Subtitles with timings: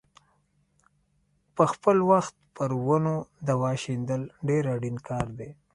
[1.55, 3.15] په خپل وخت پر ونو
[3.49, 5.49] دوا شیندل ډېر اړین کار دی.